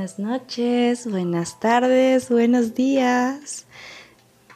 [0.00, 3.66] Buenas noches, buenas tardes, buenos días.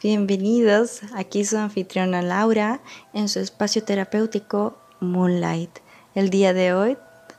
[0.02, 2.80] Bienvenidos, aquí su anfitriona Laura
[3.12, 5.80] en su espacio terapéutico Moonlight.
[6.14, 6.96] El día de hoy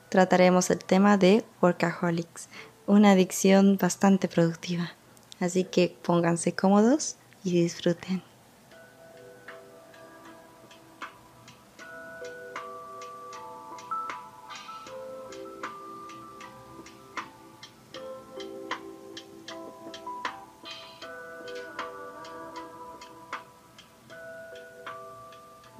[0.08, 2.48] trataremos el tema de workaholics,
[2.86, 4.92] una adicción bastante productiva.
[5.40, 8.22] Así que pónganse cómodos y disfruten.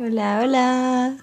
[0.08, 1.16] Hola, hola.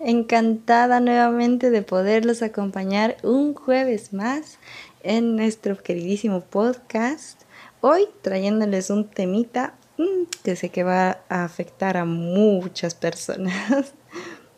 [0.00, 4.58] Encantada nuevamente de poderlos acompañar un jueves más
[5.02, 7.42] en nuestro queridísimo podcast.
[7.82, 13.92] Hoy trayéndoles un temita mm, que sé que va a afectar a muchas personas.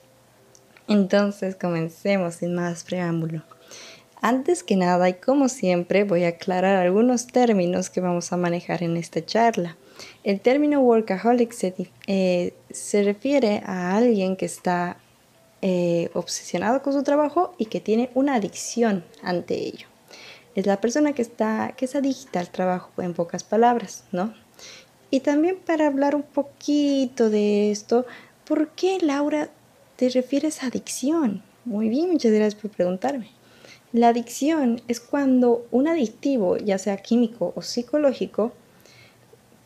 [0.87, 3.43] Entonces comencemos sin más preámbulo.
[4.23, 8.85] Antes que nada y como siempre voy a aclarar algunos términos que vamos a manejar
[8.85, 9.77] en esta charla.
[10.25, 11.75] El término workaholic se,
[12.07, 12.55] eh,
[12.93, 14.99] refiere a alguien que está
[15.63, 19.87] eh, obsesionado con su trabajo y que tiene una adicción ante ello.
[20.55, 24.35] Es la persona que, está, que es adicta al trabajo, en pocas palabras, ¿no?
[25.11, 28.07] Y también para hablar un poquito de esto,
[28.47, 29.51] ¿por qué Laura
[29.97, 31.43] te refieres a adicción?
[31.65, 33.31] Muy bien, muchas gracias por preguntarme.
[33.93, 38.53] La adicción es cuando un adictivo, ya sea químico o psicológico,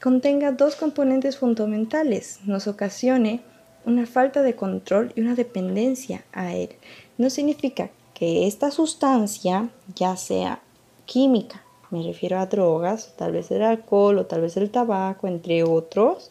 [0.03, 3.43] contenga dos componentes fundamentales, nos ocasione
[3.84, 6.70] una falta de control y una dependencia a él.
[7.19, 10.62] No significa que esta sustancia, ya sea
[11.05, 15.65] química, me refiero a drogas, tal vez el alcohol o tal vez el tabaco, entre
[15.65, 16.31] otros,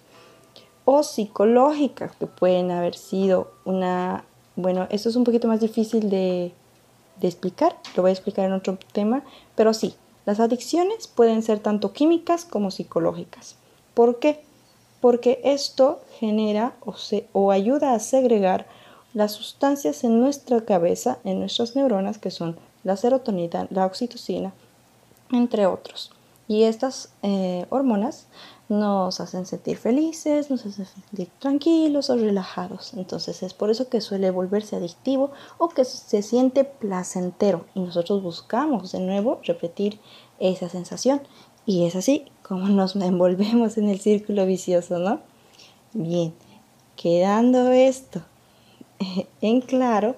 [0.86, 4.24] o psicológicas, que pueden haber sido una,
[4.56, 6.54] bueno, esto es un poquito más difícil de,
[7.20, 9.24] de explicar, lo voy a explicar en otro tema,
[9.56, 13.59] pero sí, las adicciones pueden ser tanto químicas como psicológicas.
[13.94, 14.44] ¿Por qué?
[15.02, 16.76] Porque esto genera
[17.34, 18.68] o, ayuda a segregar
[19.14, 24.54] las sustancias en nuestra cabeza, en nuestras neuronas, que son la serotonina, la oxitocina,
[25.32, 26.12] entre otros.
[26.48, 28.28] Y estas eh, hormonas
[28.70, 32.94] nos hacen sentir felices, nos hacen sentir tranquilos o relajados.
[32.94, 38.22] Entonces es por eso que suele volverse adictivo o que se siente placentero y nosotros
[38.22, 40.00] buscamos de nuevo repetir
[40.40, 41.22] esa sensación.
[41.70, 45.20] Y es así como nos envolvemos en el círculo vicioso, ¿no?
[45.94, 46.34] Bien,
[46.96, 48.24] quedando esto
[49.42, 50.16] en claro,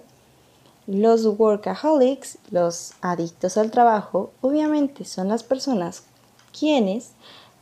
[0.88, 6.06] los workaholics, los adictos al trabajo, obviamente son las personas
[6.58, 7.12] quienes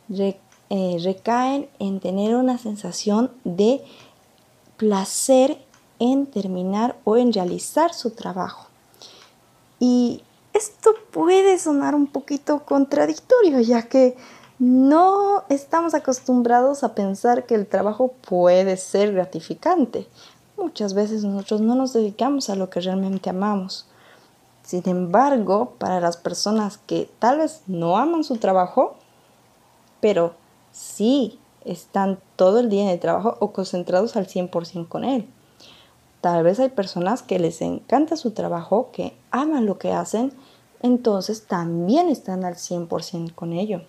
[0.08, 3.82] eh, recaen en tener una sensación de
[4.76, 5.58] placer
[5.98, 8.68] en terminar o en realizar su trabajo.
[9.80, 10.22] Y
[10.60, 14.16] esto puede sonar un poquito contradictorio, ya que
[14.58, 20.06] no estamos acostumbrados a pensar que el trabajo puede ser gratificante.
[20.58, 23.86] Muchas veces nosotros no nos dedicamos a lo que realmente amamos.
[24.62, 28.96] Sin embargo, para las personas que tal vez no aman su trabajo,
[30.00, 30.34] pero
[30.72, 35.26] sí están todo el día en el trabajo o concentrados al 100% con él.
[36.20, 40.32] Tal vez hay personas que les encanta su trabajo, que aman lo que hacen,
[40.82, 43.82] entonces también están al 100% con ello.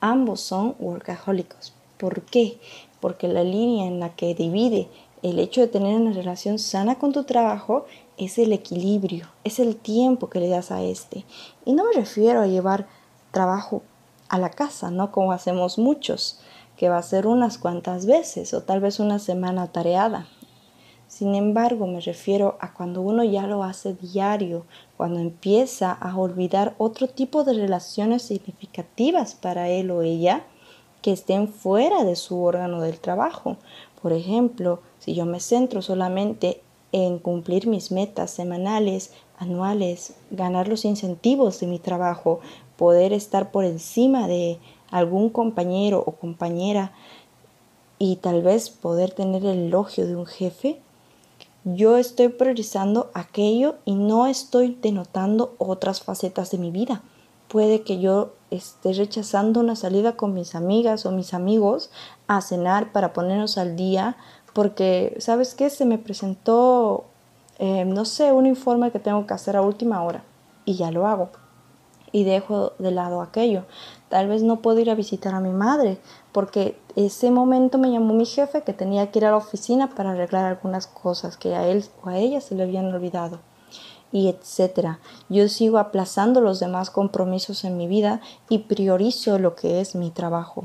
[0.00, 1.74] Ambos son workahólicos.
[1.98, 2.58] ¿Por qué?
[3.00, 4.88] Porque la línea en la que divide
[5.22, 7.84] el hecho de tener una relación sana con tu trabajo
[8.16, 11.24] es el equilibrio, es el tiempo que le das a este.
[11.64, 12.86] Y no me refiero a llevar
[13.30, 13.82] trabajo
[14.28, 15.12] a la casa, ¿no?
[15.12, 16.40] Como hacemos muchos,
[16.76, 20.26] que va a ser unas cuantas veces o tal vez una semana tareada.
[21.20, 24.64] Sin embargo, me refiero a cuando uno ya lo hace diario,
[24.96, 30.46] cuando empieza a olvidar otro tipo de relaciones significativas para él o ella
[31.02, 33.58] que estén fuera de su órgano del trabajo.
[34.00, 40.86] Por ejemplo, si yo me centro solamente en cumplir mis metas semanales, anuales, ganar los
[40.86, 42.40] incentivos de mi trabajo,
[42.78, 44.58] poder estar por encima de
[44.90, 46.92] algún compañero o compañera
[47.98, 50.80] y tal vez poder tener el elogio de un jefe,
[51.64, 57.02] yo estoy priorizando aquello y no estoy denotando otras facetas de mi vida.
[57.48, 61.90] Puede que yo esté rechazando una salida con mis amigas o mis amigos
[62.28, 64.16] a cenar para ponernos al día
[64.54, 65.70] porque, ¿sabes qué?
[65.70, 67.04] Se me presentó,
[67.58, 70.24] eh, no sé, un informe que tengo que hacer a última hora
[70.64, 71.30] y ya lo hago
[72.12, 73.64] y dejo de lado aquello.
[74.08, 75.98] Tal vez no puedo ir a visitar a mi madre
[76.32, 80.10] porque ese momento me llamó mi jefe que tenía que ir a la oficina para
[80.10, 83.38] arreglar algunas cosas que a él o a ella se le habían olvidado.
[84.12, 84.98] y etcétera.
[85.28, 90.10] Yo sigo aplazando los demás compromisos en mi vida y priorizo lo que es mi
[90.10, 90.64] trabajo.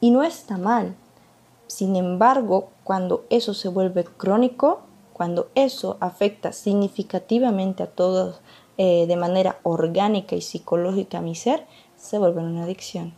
[0.00, 0.96] Y no está mal.
[1.68, 4.80] Sin embargo, cuando eso se vuelve crónico,
[5.12, 8.40] cuando eso afecta significativamente a todos
[8.78, 11.66] eh, de manera orgánica y psicológica a mi ser,
[11.96, 13.14] se vuelve una adicción.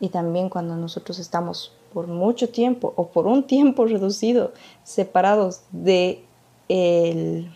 [0.00, 4.52] Y también cuando nosotros estamos por mucho tiempo o por un tiempo reducido
[4.84, 6.24] separados de
[6.68, 7.50] el,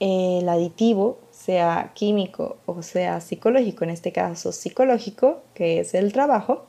[0.00, 6.64] el aditivo, sea químico o sea psicológico, en este caso psicológico, que es el trabajo,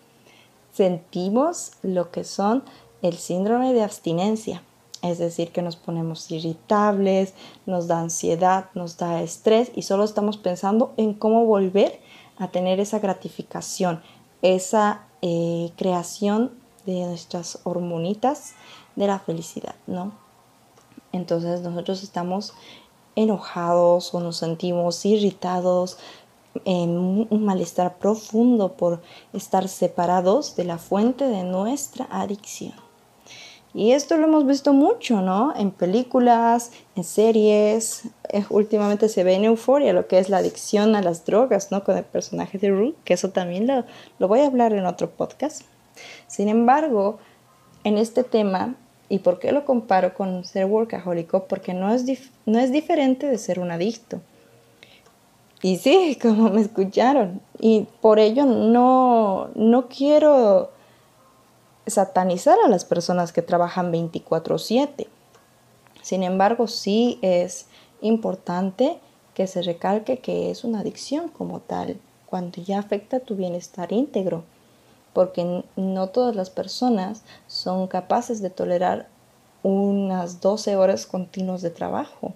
[0.72, 2.64] sentimos lo que son
[3.02, 4.62] el síndrome de abstinencia.
[5.06, 7.36] Es decir, que nos ponemos irritables,
[7.68, 12.00] nos da ansiedad, nos da estrés y solo estamos pensando en cómo volver
[12.38, 14.02] a tener esa gratificación,
[14.42, 16.52] esa eh, creación
[16.88, 18.54] de nuestras hormonitas
[18.96, 20.13] de la felicidad, ¿no?
[21.12, 22.54] Entonces nosotros estamos
[23.16, 25.98] enojados o nos sentimos irritados,
[26.63, 26.98] en
[27.30, 29.01] un malestar profundo por
[29.34, 32.85] estar separados de la fuente de nuestra adicción.
[33.75, 35.54] Y esto lo hemos visto mucho, ¿no?
[35.57, 38.04] En películas, en series.
[38.30, 41.83] Eh, últimamente se ve en Euforia lo que es la adicción a las drogas, ¿no?
[41.83, 45.63] Con el personaje de Rue, que eso también lo, voy a hablar en otro podcast.
[46.25, 47.19] Sin embargo,
[47.83, 48.75] en este tema,
[49.10, 51.44] ¿y por qué lo comparo con ser workahólico?
[51.44, 52.06] Porque no es,
[52.45, 54.22] no es diferente de ser un adicto.
[55.62, 57.42] Y sí, como me escucharon.
[57.60, 60.69] Y por ello no, no quiero
[61.88, 65.08] satanizar a las personas que trabajan 24/7.
[66.02, 67.68] Sin embargo, sí es
[68.02, 69.00] importante
[69.34, 74.44] que se recalque que es una adicción como tal, cuando ya afecta tu bienestar íntegro,
[75.14, 79.08] porque no todas las personas son capaces de tolerar
[79.64, 82.34] unas 12 horas continuas de trabajo.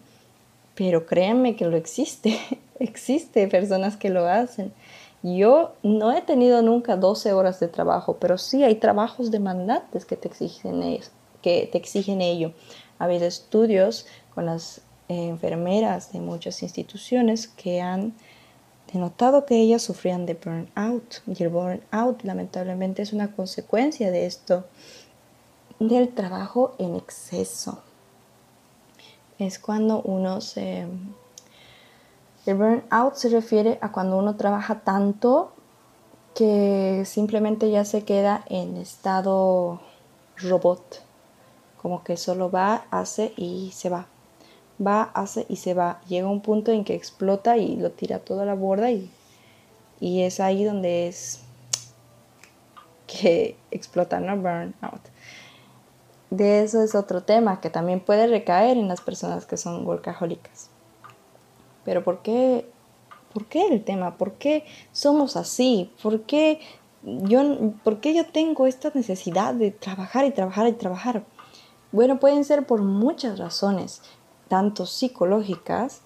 [0.75, 2.39] Pero créanme que lo existe,
[2.79, 4.73] existe personas que lo hacen.
[5.21, 10.15] Yo no he tenido nunca 12 horas de trabajo, pero sí hay trabajos demandantes que
[10.15, 10.99] te exigen,
[11.41, 12.53] que te exigen ello.
[12.99, 18.13] Ha habido estudios con las enfermeras de muchas instituciones que han
[18.93, 21.21] denotado que ellas sufrían de burnout.
[21.27, 24.65] Y el burnout lamentablemente es una consecuencia de esto,
[25.79, 27.81] del trabajo en exceso.
[29.37, 30.85] Es cuando uno se
[32.49, 35.51] el burnout se refiere a cuando uno trabaja tanto
[36.33, 39.81] que simplemente ya se queda en estado
[40.37, 41.03] robot,
[41.81, 44.07] como que solo va, hace y se va.
[44.85, 46.01] Va, hace y se va.
[46.07, 49.11] Llega un punto en que explota y lo tira toda la borda y,
[49.99, 51.41] y es ahí donde es
[53.07, 54.37] que explota, ¿no?
[54.37, 55.01] Burnout.
[56.29, 60.69] De eso es otro tema que también puede recaer en las personas que son workahólicas.
[61.89, 62.69] Pero ¿por qué,
[63.33, 64.15] ¿por qué el tema?
[64.15, 65.91] ¿Por qué somos así?
[66.03, 66.59] ¿Por qué
[67.01, 67.41] yo,
[67.83, 71.23] ¿por qué yo tengo esta necesidad de trabajar y trabajar y trabajar?
[71.91, 74.03] Bueno, pueden ser por muchas razones,
[74.49, 76.01] tanto psicológicas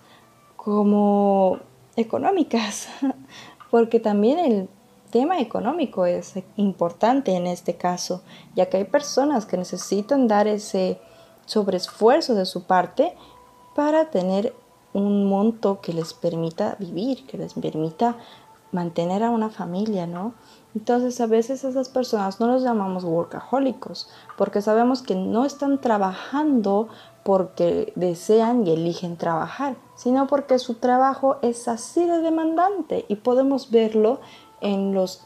[0.55, 1.59] como
[1.97, 2.87] económicas,
[3.69, 4.69] porque también el
[5.09, 8.23] tema económico es importante en este caso,
[8.55, 11.01] ya que hay personas que necesitan dar ese
[11.45, 13.17] sobreesfuerzo de su parte
[13.75, 14.53] para tener
[14.93, 18.15] un monto que les permita vivir, que les permita
[18.71, 20.33] mantener a una familia, ¿no?
[20.75, 26.89] Entonces a veces esas personas no los llamamos workahólicos porque sabemos que no están trabajando
[27.23, 33.69] porque desean y eligen trabajar, sino porque su trabajo es así de demandante y podemos
[33.69, 34.19] verlo
[34.62, 35.23] en los,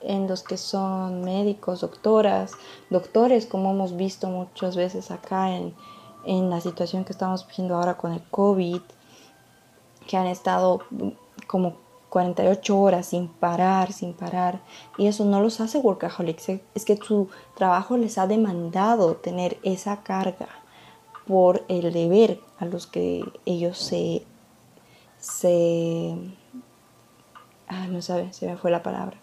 [0.00, 2.52] en los que son médicos, doctoras,
[2.88, 5.74] doctores, como hemos visto muchas veces acá en,
[6.24, 8.80] en la situación que estamos viviendo ahora con el COVID,
[10.06, 10.80] que han estado
[11.46, 11.76] como
[12.08, 14.60] 48 horas sin parar, sin parar,
[14.96, 20.02] y eso no los hace workaholics, es que su trabajo les ha demandado tener esa
[20.02, 20.48] carga
[21.26, 24.24] por el deber a los que ellos se,
[25.18, 26.16] se,
[27.68, 29.18] ah, no sabe, se me fue la palabra,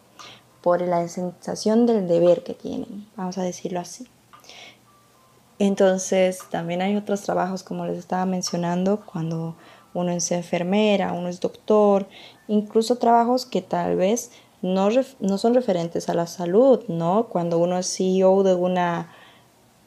[0.61, 4.07] por la sensación del deber que tienen, vamos a decirlo así.
[5.59, 9.55] Entonces, también hay otros trabajos, como les estaba mencionando, cuando
[9.93, 12.07] uno es enfermera, uno es doctor,
[12.47, 14.31] incluso trabajos que tal vez
[14.61, 17.27] no, no son referentes a la salud, ¿no?
[17.29, 19.11] Cuando uno es CEO de una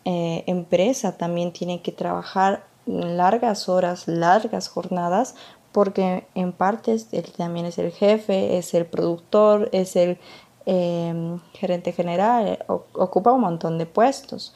[0.05, 5.35] eh, empresa, también tiene que trabajar largas horas, largas jornadas,
[5.73, 10.19] porque en parte él también es el jefe, es el productor, es el
[10.65, 14.55] em, gerente general, ocupa un montón de puestos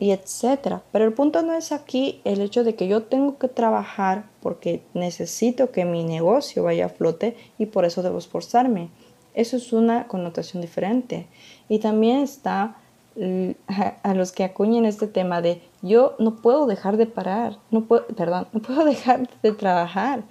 [0.00, 0.82] y etcétera.
[0.90, 4.82] Pero el punto no es aquí el hecho de que yo tengo que trabajar porque
[4.94, 8.88] necesito que mi negocio vaya a flote y por eso debo esforzarme.
[9.34, 11.26] Eso es una connotación diferente.
[11.68, 12.78] Y también está
[14.02, 18.06] a los que acuñen este tema de yo no puedo dejar de parar, no puedo,
[18.06, 20.22] perdón, no puedo dejar de trabajar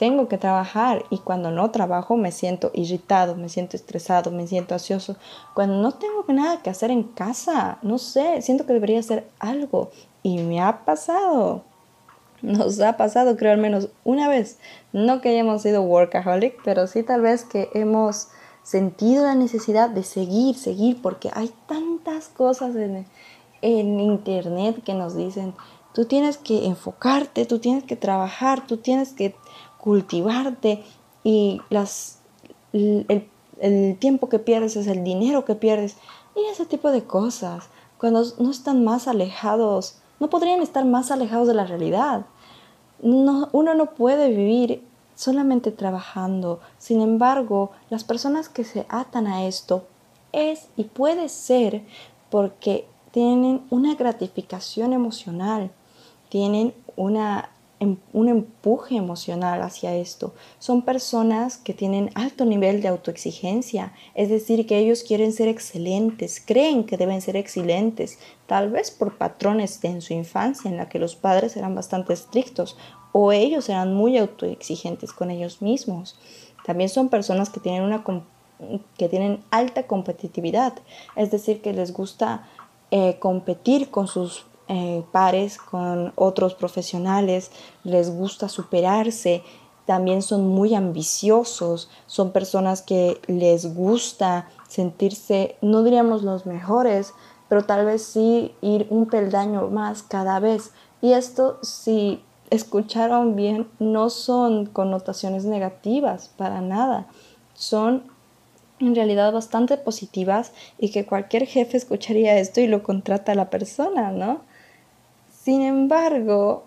[0.00, 4.72] tengo que trabajar y cuando no trabajo me siento irritado, me siento estresado, me siento
[4.72, 5.16] ansioso.
[5.52, 9.90] Cuando no tengo nada que hacer en casa, no sé, siento que debería hacer algo
[10.22, 11.64] y me ha pasado.
[12.40, 14.56] Nos ha pasado, creo, al menos una vez.
[14.94, 18.28] No que hayamos sido workaholic, pero sí tal vez que hemos
[18.62, 23.04] sentido la necesidad de seguir, seguir, porque hay tantas cosas en,
[23.60, 25.52] en internet que nos dicen,
[25.92, 29.34] tú tienes que enfocarte, tú tienes que trabajar, tú tienes que
[29.80, 30.82] cultivarte
[31.24, 32.18] y las,
[32.72, 33.28] el,
[33.60, 35.96] el tiempo que pierdes es el dinero que pierdes
[36.34, 37.68] y ese tipo de cosas,
[37.98, 42.26] cuando no están más alejados, no podrían estar más alejados de la realidad.
[43.02, 44.82] No, uno no puede vivir
[45.14, 46.60] solamente trabajando.
[46.78, 49.84] Sin embargo, las personas que se atan a esto
[50.32, 51.82] es y puede ser
[52.30, 55.70] porque tienen una gratificación emocional,
[56.28, 60.34] tienen una un empuje emocional hacia esto.
[60.58, 66.42] Son personas que tienen alto nivel de autoexigencia, es decir, que ellos quieren ser excelentes,
[66.44, 70.88] creen que deben ser excelentes, tal vez por patrones de en su infancia en la
[70.88, 72.76] que los padres eran bastante estrictos
[73.12, 76.18] o ellos eran muy autoexigentes con ellos mismos.
[76.64, 78.04] También son personas que tienen una
[78.98, 80.74] que tienen alta competitividad,
[81.16, 82.46] es decir, que les gusta
[82.90, 87.50] eh, competir con sus eh, pares, con otros profesionales,
[87.82, 89.42] les gusta superarse,
[89.84, 97.14] también son muy ambiciosos, son personas que les gusta sentirse, no diríamos los mejores,
[97.48, 100.70] pero tal vez sí ir un peldaño más cada vez.
[101.02, 107.08] Y esto, si escucharon bien, no son connotaciones negativas para nada,
[107.54, 108.04] son
[108.78, 113.50] en realidad bastante positivas y que cualquier jefe escucharía esto y lo contrata a la
[113.50, 114.48] persona, ¿no?
[115.42, 116.64] Sin embargo,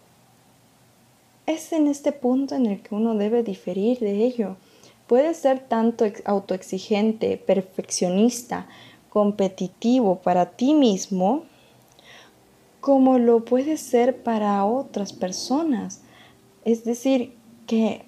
[1.46, 4.56] es en este punto en el que uno debe diferir de ello.
[5.06, 8.68] Puede ser tanto autoexigente, perfeccionista,
[9.10, 11.44] competitivo para ti mismo,
[12.82, 16.01] como lo puede ser para otras personas.
[16.65, 17.36] Es decir,
[17.68, 18.03] que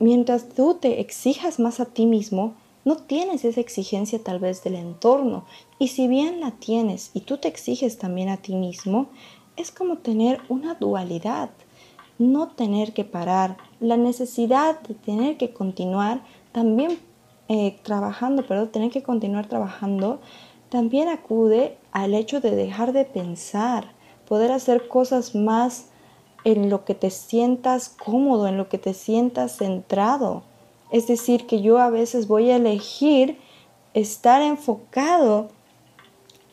[0.00, 4.74] mientras tú te exijas más a ti mismo, no tienes esa exigencia tal vez del
[4.74, 5.44] entorno.
[5.78, 9.08] Y si bien la tienes y tú te exiges también a ti mismo,
[9.56, 11.50] es como tener una dualidad,
[12.18, 16.98] no tener que parar, la necesidad de tener que continuar también
[17.48, 20.20] eh, trabajando, pero tener que continuar trabajando,
[20.68, 23.92] también acude al hecho de dejar de pensar,
[24.28, 25.86] poder hacer cosas más
[26.44, 30.42] en lo que te sientas cómodo, en lo que te sientas centrado.
[30.90, 33.38] Es decir, que yo a veces voy a elegir
[33.94, 35.48] estar enfocado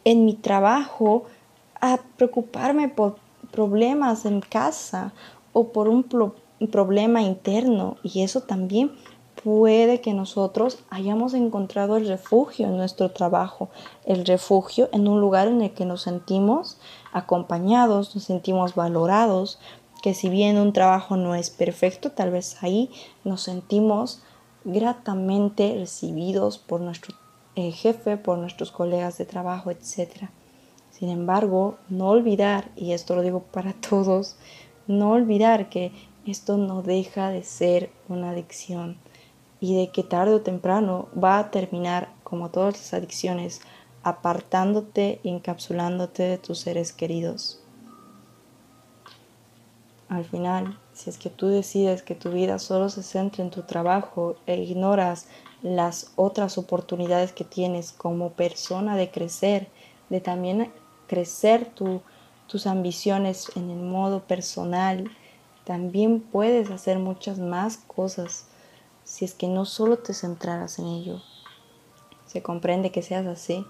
[0.03, 1.25] en mi trabajo,
[1.81, 3.17] a preocuparme por
[3.51, 5.13] problemas en casa
[5.53, 6.03] o por un
[6.71, 8.91] problema interno y eso también
[9.43, 13.69] puede que nosotros hayamos encontrado el refugio en nuestro trabajo,
[14.05, 16.77] el refugio en un lugar en el que nos sentimos
[17.11, 19.59] acompañados, nos sentimos valorados,
[20.01, 22.91] que si bien un trabajo no es perfecto, tal vez ahí
[23.23, 24.21] nos sentimos
[24.63, 27.15] gratamente recibidos por nuestro
[27.55, 30.31] eh, jefe, por nuestros colegas de trabajo, etcétera.
[30.97, 34.35] Sin embargo, no olvidar, y esto lo digo para todos,
[34.87, 35.91] no olvidar que
[36.25, 38.97] esto no deja de ser una adicción
[39.59, 43.61] y de que tarde o temprano va a terminar, como todas las adicciones,
[44.03, 47.61] apartándote y encapsulándote de tus seres queridos.
[50.09, 53.63] Al final, si es que tú decides que tu vida solo se centra en tu
[53.63, 55.27] trabajo e ignoras
[55.61, 59.67] las otras oportunidades que tienes como persona de crecer,
[60.09, 60.71] de también
[61.07, 61.71] crecer
[62.47, 65.09] tus ambiciones en el modo personal,
[65.63, 68.45] también puedes hacer muchas más cosas
[69.03, 71.21] si es que no solo te centraras en ello.
[72.25, 73.65] Se comprende que seas así.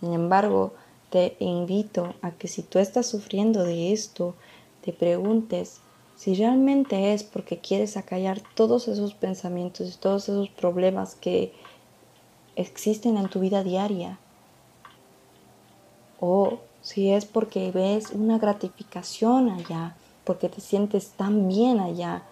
[0.00, 0.72] Sin embargo,
[1.10, 4.34] te invito a que si tú estás sufriendo de esto,
[4.82, 5.80] te preguntes
[6.16, 11.52] si realmente es porque quieres acallar todos esos pensamientos y todos esos problemas que
[12.56, 14.18] existen en tu vida diaria.
[16.18, 22.22] O si es porque ves una gratificación allá, porque te sientes tan bien allá,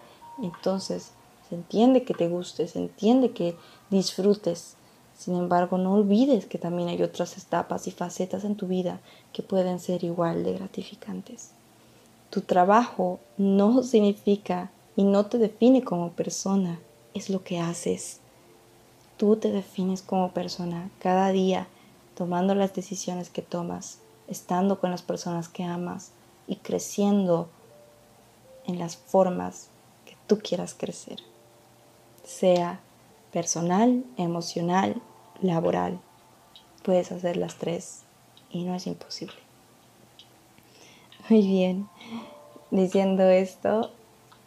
[0.41, 1.11] entonces
[1.49, 3.57] se entiende que te guste, se entiende que
[3.89, 4.77] disfrutes,
[5.17, 9.01] Sin embargo, no olvides que también hay otras etapas y facetas en tu vida
[9.33, 11.51] que pueden ser igual de gratificantes.
[12.29, 16.79] Tu trabajo no significa y no te define como persona,
[17.13, 18.21] es lo que haces.
[19.17, 21.67] Tú te defines como persona cada día
[22.15, 26.11] tomando las decisiones que tomas, estando con las personas que amas
[26.47, 27.49] y creciendo
[28.65, 29.69] en las formas
[30.05, 31.19] que tú quieras crecer,
[32.23, 32.79] sea
[33.31, 35.01] personal, emocional,
[35.41, 35.99] laboral.
[36.83, 38.03] Puedes hacer las tres
[38.49, 39.35] y no es imposible.
[41.29, 41.89] Muy bien,
[42.71, 43.91] diciendo esto,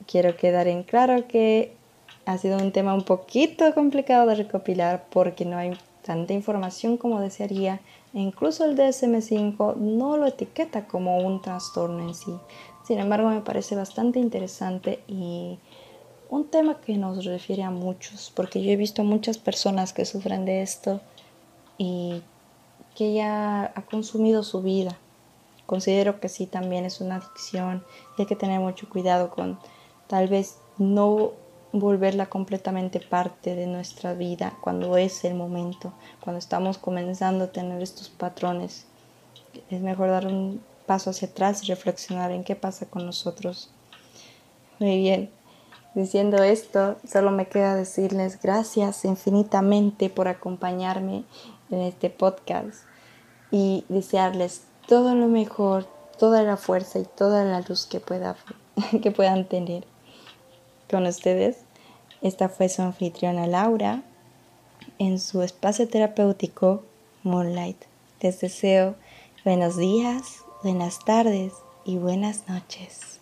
[0.06, 1.76] quiero quedar en claro que
[2.24, 7.20] ha sido un tema un poquito complicado de recopilar porque no hay tanta información como
[7.20, 7.80] desearía
[8.12, 12.34] incluso el DSM5 no lo etiqueta como un trastorno en sí.
[12.84, 15.58] Sin embargo, me parece bastante interesante y
[16.30, 20.44] un tema que nos refiere a muchos, porque yo he visto muchas personas que sufren
[20.44, 21.00] de esto
[21.76, 22.22] y
[22.94, 24.98] que ya ha consumido su vida.
[25.66, 27.84] Considero que sí, también es una adicción
[28.16, 29.58] y hay que tener mucho cuidado con
[30.06, 31.32] tal vez no
[31.72, 37.82] volverla completamente parte de nuestra vida cuando es el momento, cuando estamos comenzando a tener
[37.82, 38.86] estos patrones.
[39.70, 43.70] Es mejor dar un paso hacia atrás y reflexionar en qué pasa con nosotros.
[44.78, 45.30] Muy bien,
[45.94, 51.24] diciendo esto, solo me queda decirles gracias infinitamente por acompañarme
[51.70, 52.84] en este podcast
[53.50, 55.86] y desearles todo lo mejor,
[56.18, 58.36] toda la fuerza y toda la luz que, pueda,
[59.02, 59.84] que puedan tener
[60.88, 61.58] con ustedes.
[62.22, 64.02] Esta fue su anfitriona Laura
[64.98, 66.82] en su espacio terapéutico
[67.22, 67.84] Moonlight.
[68.20, 68.96] Les deseo
[69.44, 71.52] buenos días, buenas tardes
[71.84, 73.20] y buenas noches.